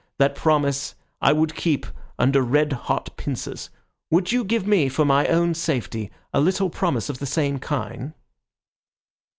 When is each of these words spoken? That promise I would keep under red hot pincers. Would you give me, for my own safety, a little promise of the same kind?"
That 0.17 0.33
promise 0.33 0.95
I 1.21 1.31
would 1.31 1.53
keep 1.53 1.85
under 2.17 2.41
red 2.41 2.73
hot 2.73 3.15
pincers. 3.17 3.69
Would 4.09 4.31
you 4.31 4.43
give 4.43 4.65
me, 4.65 4.89
for 4.89 5.05
my 5.05 5.27
own 5.27 5.53
safety, 5.53 6.09
a 6.33 6.41
little 6.41 6.71
promise 6.71 7.07
of 7.07 7.19
the 7.19 7.27
same 7.27 7.59
kind?" 7.59 8.11